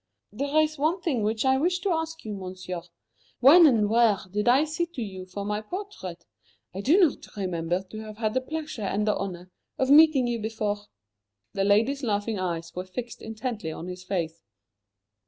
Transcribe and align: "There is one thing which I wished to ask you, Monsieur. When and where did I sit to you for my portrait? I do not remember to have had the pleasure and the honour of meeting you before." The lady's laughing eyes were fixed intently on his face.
"There 0.33 0.59
is 0.59 0.79
one 0.79 0.99
thing 0.99 1.21
which 1.21 1.45
I 1.45 1.59
wished 1.59 1.83
to 1.83 1.91
ask 1.91 2.25
you, 2.25 2.33
Monsieur. 2.33 2.81
When 3.39 3.67
and 3.67 3.87
where 3.87 4.17
did 4.31 4.47
I 4.47 4.63
sit 4.63 4.95
to 4.95 5.03
you 5.03 5.27
for 5.27 5.45
my 5.45 5.61
portrait? 5.61 6.25
I 6.73 6.81
do 6.81 6.97
not 6.99 7.27
remember 7.37 7.83
to 7.83 7.99
have 7.99 8.17
had 8.17 8.33
the 8.33 8.41
pleasure 8.41 8.81
and 8.81 9.05
the 9.07 9.15
honour 9.15 9.51
of 9.77 9.91
meeting 9.91 10.25
you 10.25 10.39
before." 10.39 10.87
The 11.53 11.63
lady's 11.65 12.01
laughing 12.01 12.39
eyes 12.39 12.73
were 12.73 12.85
fixed 12.85 13.21
intently 13.21 13.71
on 13.71 13.85
his 13.85 14.03
face. 14.03 14.41